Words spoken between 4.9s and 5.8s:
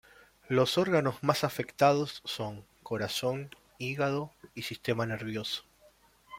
nervioso.